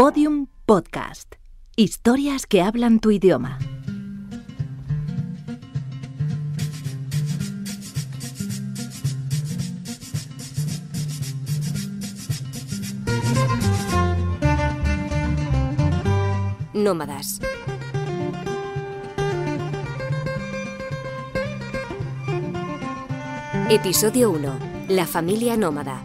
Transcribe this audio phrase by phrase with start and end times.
[0.00, 1.34] Podium Podcast.
[1.76, 3.58] Historias que hablan tu idioma.
[16.72, 17.40] Nómadas.
[23.68, 24.58] Episodio 1.
[24.88, 26.02] La familia nómada.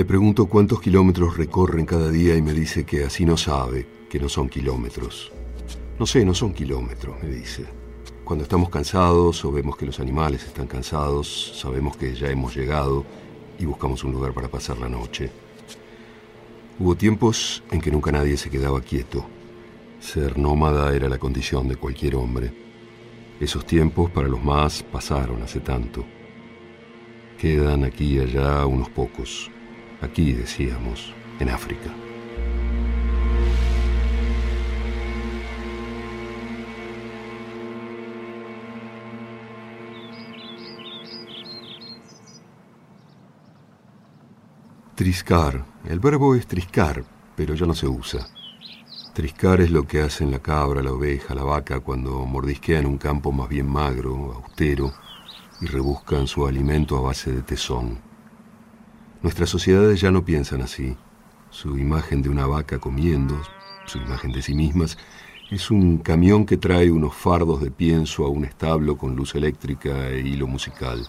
[0.00, 4.18] Le pregunto cuántos kilómetros recorren cada día y me dice que así no sabe, que
[4.18, 5.30] no son kilómetros.
[5.98, 7.66] No sé, no son kilómetros, me dice.
[8.24, 13.04] Cuando estamos cansados o vemos que los animales están cansados, sabemos que ya hemos llegado
[13.58, 15.30] y buscamos un lugar para pasar la noche.
[16.78, 19.26] Hubo tiempos en que nunca nadie se quedaba quieto.
[20.00, 22.54] Ser nómada era la condición de cualquier hombre.
[23.38, 26.06] Esos tiempos para los más pasaron hace tanto.
[27.36, 29.50] Quedan aquí y allá unos pocos.
[30.02, 31.90] Aquí, decíamos, en África.
[45.00, 45.64] Triscar.
[45.88, 47.02] El verbo es triscar,
[47.34, 48.26] pero ya no se usa.
[49.14, 53.32] Triscar es lo que hacen la cabra, la oveja, la vaca cuando mordisquean un campo
[53.32, 54.92] más bien magro, austero,
[55.62, 58.09] y rebuscan su alimento a base de tesón.
[59.22, 60.96] Nuestras sociedades ya no piensan así.
[61.50, 63.38] Su imagen de una vaca comiendo,
[63.84, 64.96] su imagen de sí mismas,
[65.50, 70.08] es un camión que trae unos fardos de pienso a un establo con luz eléctrica
[70.08, 71.06] e hilo musical.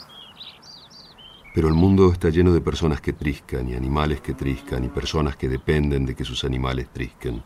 [1.56, 5.38] Pero el mundo está lleno de personas que triscan y animales que triscan y personas
[5.38, 7.42] que dependen de que sus animales trisquen.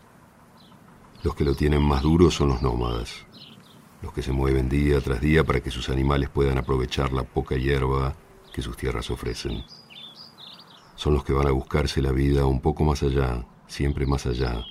[1.21, 3.27] Los que lo tienen más duro son los nómadas,
[4.01, 7.55] los que se mueven día tras día para que sus animales puedan aprovechar la poca
[7.55, 8.15] hierba
[8.51, 9.63] que sus tierras ofrecen.
[10.95, 14.63] Son los que van a buscarse la vida un poco más allá, siempre más allá,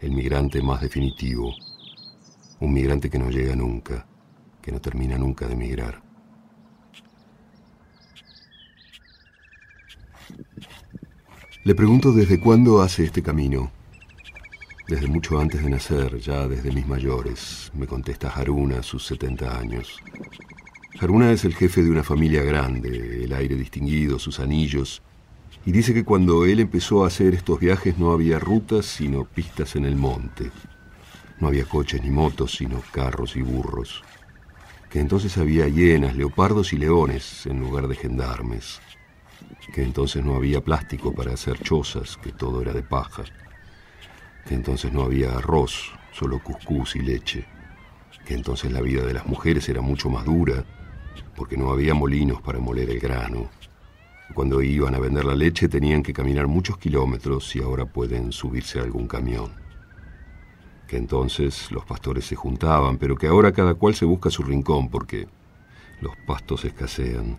[0.00, 1.54] el migrante más definitivo,
[2.60, 4.06] un migrante que no llega nunca,
[4.62, 6.02] que no termina nunca de migrar.
[11.64, 13.72] Le pregunto desde cuándo hace este camino.
[14.86, 20.00] Desde mucho antes de nacer, ya desde mis mayores, me contesta Haruna sus 70 años.
[21.00, 25.02] Haruna es el jefe de una familia grande, el aire distinguido, sus anillos,
[25.66, 29.76] y dice que cuando él empezó a hacer estos viajes no había rutas sino pistas
[29.76, 30.50] en el monte.
[31.38, 34.02] No había coches ni motos, sino carros y burros.
[34.88, 38.80] Que entonces había hienas, leopardos y leones en lugar de gendarmes
[39.72, 43.24] que entonces no había plástico para hacer chozas, que todo era de paja,
[44.46, 47.44] que entonces no había arroz, solo cuscús y leche,
[48.24, 50.64] que entonces la vida de las mujeres era mucho más dura,
[51.36, 53.50] porque no había molinos para moler el grano.
[54.34, 58.78] Cuando iban a vender la leche tenían que caminar muchos kilómetros y ahora pueden subirse
[58.78, 59.52] a algún camión.
[60.88, 64.88] Que entonces los pastores se juntaban, pero que ahora cada cual se busca su rincón
[64.90, 65.26] porque
[66.00, 67.38] los pastos escasean.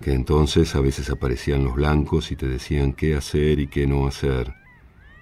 [0.00, 4.06] Que entonces a veces aparecían los blancos y te decían qué hacer y qué no
[4.06, 4.54] hacer,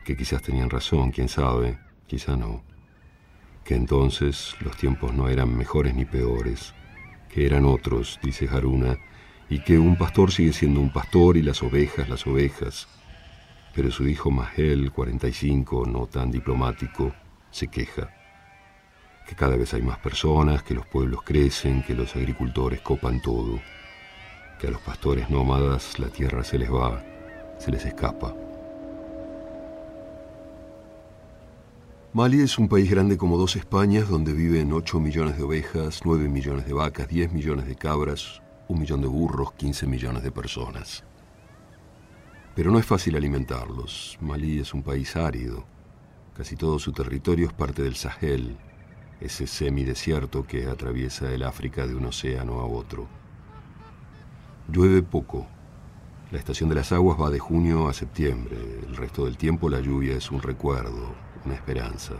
[0.04, 2.62] que quizás tenían razón, quién sabe, quizá no,
[3.64, 6.74] que entonces los tiempos no eran mejores ni peores,
[7.28, 8.98] que eran otros, dice Haruna,
[9.50, 12.88] y que un pastor sigue siendo un pastor y las ovejas las ovejas,
[13.74, 17.12] pero su hijo Mahel, 45, no tan diplomático,
[17.50, 18.10] se queja.
[19.26, 23.60] Que cada vez hay más personas, que los pueblos crecen, que los agricultores copan todo.
[24.58, 27.02] Que a los pastores nómadas la tierra se les va,
[27.58, 28.34] se les escapa.
[32.12, 36.28] Mali es un país grande como dos Españas donde viven 8 millones de ovejas, 9
[36.28, 41.02] millones de vacas, 10 millones de cabras, un millón de burros, 15 millones de personas.
[42.54, 44.16] Pero no es fácil alimentarlos.
[44.20, 45.64] Malí es un país árido.
[46.36, 48.56] Casi todo su territorio es parte del Sahel,
[49.20, 53.08] ese semidesierto que atraviesa el África de un océano a otro.
[54.68, 55.48] Llueve poco.
[56.30, 58.56] La estación de las aguas va de junio a septiembre.
[58.86, 61.12] El resto del tiempo la lluvia es un recuerdo,
[61.44, 62.14] una esperanza.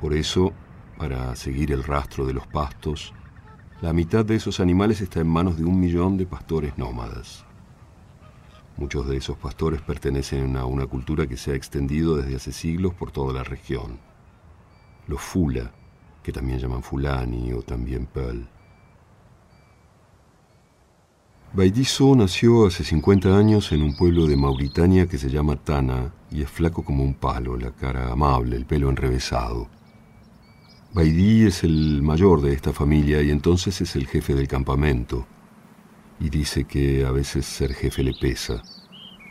[0.00, 0.52] Por eso,
[0.98, 3.14] para seguir el rastro de los pastos,
[3.80, 7.44] la mitad de esos animales está en manos de un millón de pastores nómadas.
[8.76, 12.94] Muchos de esos pastores pertenecen a una cultura que se ha extendido desde hace siglos
[12.94, 13.98] por toda la región.
[15.06, 15.70] Los Fula,
[16.22, 18.48] que también llaman Fulani o también Pearl.
[21.52, 26.42] Baidiso nació hace 50 años en un pueblo de Mauritania que se llama Tana y
[26.42, 29.68] es flaco como un palo, la cara amable, el pelo enrevesado.
[30.94, 35.26] Baidí es el mayor de esta familia y entonces es el jefe del campamento.
[36.20, 38.62] Y dice que a veces ser jefe le pesa,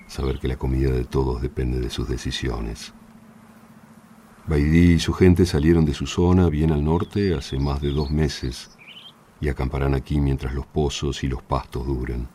[0.05, 2.93] saber que la comida de todos depende de sus decisiones.
[4.45, 8.11] Baidí y su gente salieron de su zona bien al norte hace más de dos
[8.11, 8.71] meses
[9.39, 12.27] y acamparán aquí mientras los pozos y los pastos duren.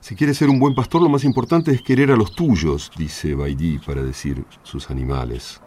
[0.00, 3.34] Si quieres ser un buen pastor, lo más importante es querer a los tuyos, dice
[3.34, 5.62] Baidí para decir sus animales.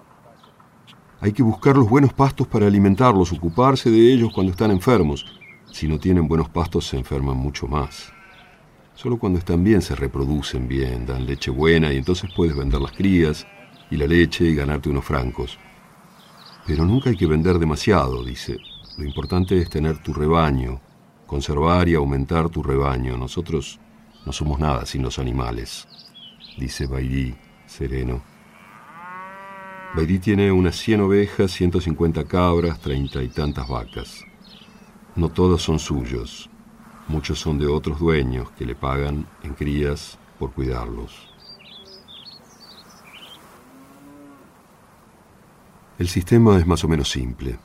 [1.21, 5.25] Hay que buscar los buenos pastos para alimentarlos, ocuparse de ellos cuando están enfermos.
[5.69, 8.13] Si no tienen buenos pastos se enferman mucho más.
[8.95, 12.93] Solo cuando están bien se reproducen bien, dan leche buena y entonces puedes vender las
[12.93, 13.45] crías
[13.91, 15.59] y la leche y ganarte unos francos.
[16.65, 18.57] Pero nunca hay que vender demasiado, dice.
[18.97, 20.79] Lo importante es tener tu rebaño,
[21.25, 23.17] conservar y aumentar tu rebaño.
[23.17, 23.77] Nosotros
[24.25, 25.85] no somos nada sin los animales,
[26.57, 28.38] dice Baidí, sereno.
[29.95, 34.23] Baidí tiene unas 100 ovejas, 150 cabras, treinta y tantas vacas.
[35.15, 36.47] No todos son suyos,
[37.07, 41.27] muchos son de otros dueños que le pagan en crías por cuidarlos.
[45.97, 47.57] El sistema es más o menos simple.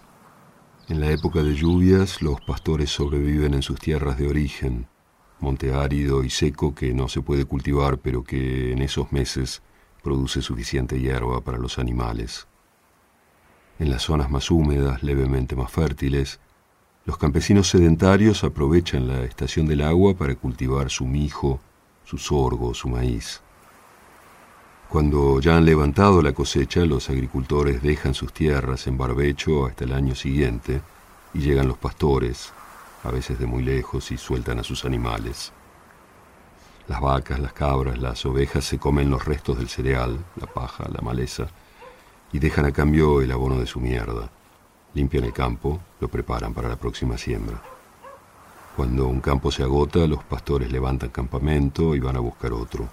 [0.88, 4.88] En la época de lluvias, los pastores sobreviven en sus tierras de origen,
[5.40, 9.62] monte árido y seco que no se puede cultivar, pero que en esos meses
[10.04, 12.46] produce suficiente hierba para los animales.
[13.80, 16.38] En las zonas más húmedas, levemente más fértiles,
[17.06, 21.58] los campesinos sedentarios aprovechan la estación del agua para cultivar su mijo,
[22.04, 23.40] su sorgo, su maíz.
[24.88, 29.92] Cuando ya han levantado la cosecha, los agricultores dejan sus tierras en barbecho hasta el
[29.92, 30.80] año siguiente
[31.32, 32.52] y llegan los pastores,
[33.02, 35.52] a veces de muy lejos, y sueltan a sus animales.
[36.86, 41.00] Las vacas, las cabras, las ovejas se comen los restos del cereal, la paja, la
[41.00, 41.46] maleza,
[42.31, 44.28] y dejan a cambio el abono de su mierda.
[44.92, 47.62] Limpian el campo, lo preparan para la próxima siembra.
[48.76, 52.86] Cuando un campo se agota, los pastores levantan campamento y van a buscar otro.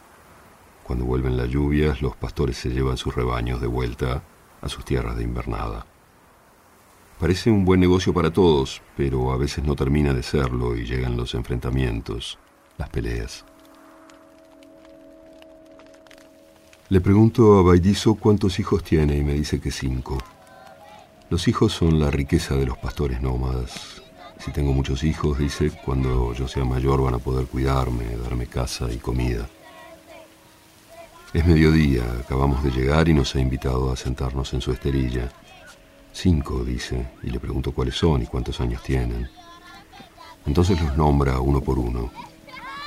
[0.84, 4.24] Cuando vuelven las lluvias, los pastores se llevan sus rebaños de vuelta
[4.62, 5.86] a sus tierras de invernada.
[7.20, 11.18] Parece un buen negocio para todos, pero a veces no termina de serlo y llegan
[11.18, 12.40] los enfrentamientos,
[12.78, 13.46] las peleas.
[16.92, 20.18] Le pregunto a Baidizo cuántos hijos tiene y me dice que cinco.
[21.30, 24.02] Los hijos son la riqueza de los pastores nómadas.
[24.38, 28.92] Si tengo muchos hijos, dice, cuando yo sea mayor van a poder cuidarme, darme casa
[28.92, 29.48] y comida.
[31.34, 35.32] Es mediodía, acabamos de llegar y nos ha invitado a sentarnos en su esterilla.
[36.12, 39.30] Cinco, dice, y le pregunto cuáles son y cuántos años tienen.
[40.46, 42.12] Entonces los nombra uno por uno.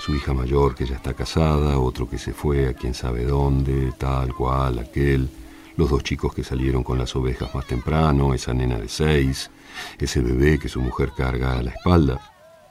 [0.04, 3.90] Su hija mayor que ya está casada, otro que se fue a quién sabe dónde,
[3.92, 5.30] tal cual, aquel,
[5.78, 9.50] los dos chicos que salieron con las ovejas más temprano, esa nena de seis,
[9.98, 12.20] ese bebé que su mujer carga a la espalda.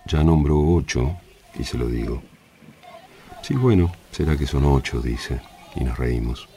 [0.05, 1.17] Ya nombró ocho,
[1.57, 2.21] y se lo digo.
[3.41, 5.41] Sí, bueno, será que son ocho, dice
[5.75, 6.47] y nos reímos.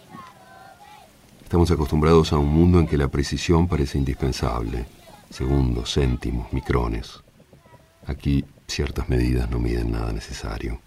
[1.43, 4.85] Estamos acostumbrados a un mundo en que la precisión parece indispensable,
[5.31, 7.23] segundos, céntimos, micrones.
[8.07, 10.81] Aquí ciertas medidas no miden nada necesario.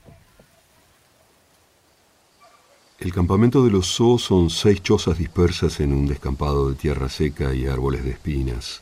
[2.99, 7.53] El campamento de los Zo son seis chozas dispersas en un descampado de tierra seca
[7.53, 8.81] y árboles de espinas.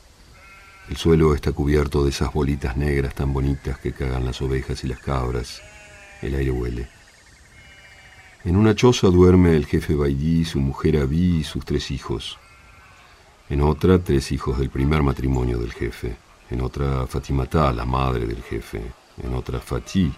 [0.88, 4.88] El suelo está cubierto de esas bolitas negras tan bonitas que cagan las ovejas y
[4.88, 5.62] las cabras.
[6.20, 6.88] El aire huele.
[8.44, 12.38] En una choza duerme el jefe Baidí, su mujer Abí y sus tres hijos.
[13.50, 16.16] En otra, tres hijos del primer matrimonio del jefe.
[16.50, 18.80] En otra, Fatimatá, la madre del jefe.
[19.22, 20.12] En otra, Fatih,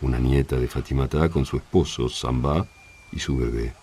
[0.00, 2.66] una nieta de Fatimatá con su esposo, Samba,
[3.12, 3.74] y su bebé.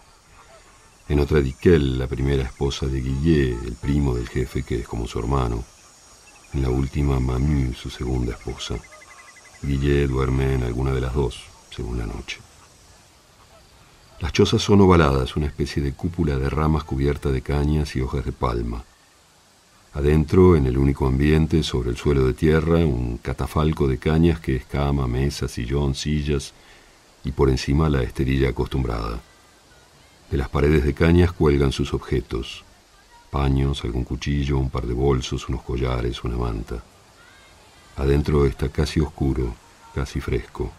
[1.08, 5.08] En otra, Dikel, la primera esposa de Guillé, el primo del jefe que es como
[5.08, 5.64] su hermano.
[6.54, 8.76] En la última, Mamu, su segunda esposa.
[9.62, 12.40] Guillé duerme en alguna de las dos, según la noche.
[14.20, 18.26] Las chozas son ovaladas, una especie de cúpula de ramas cubierta de cañas y hojas
[18.26, 18.84] de palma.
[19.94, 24.56] Adentro, en el único ambiente, sobre el suelo de tierra, un catafalco de cañas que
[24.56, 26.54] es cama, mesa, sillón, sillas
[27.26, 29.20] y por encima la esterilla acostumbrada.
[30.30, 32.64] De las paredes de cañas cuelgan sus objetos,
[33.32, 36.82] paños, algún cuchillo, un par de bolsos, unos collares, una manta.
[37.98, 39.54] Adentro está casi oscuro,
[39.94, 40.72] casi fresco.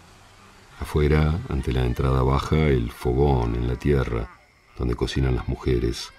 [0.81, 4.31] Afuera, ante la entrada baja, el fogón en la tierra,
[4.79, 6.11] donde cocinan las mujeres,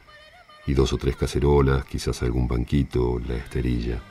[0.65, 4.01] y dos o tres cacerolas, quizás algún banquito, la esterilla.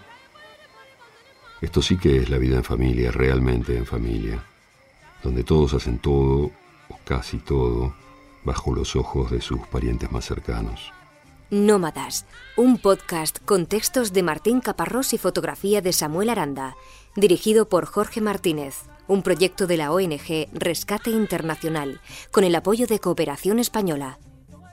[1.60, 4.44] Esto sí que es la vida en familia, realmente en familia,
[5.22, 6.50] donde todos hacen todo,
[6.88, 7.94] o casi todo,
[8.44, 10.92] bajo los ojos de sus parientes más cercanos.
[11.50, 12.24] Nómadas,
[12.56, 16.76] un podcast con textos de Martín Caparrós y fotografía de Samuel Aranda,
[17.14, 23.00] dirigido por Jorge Martínez, un proyecto de la ONG Rescate Internacional, con el apoyo de
[23.00, 24.18] Cooperación Española.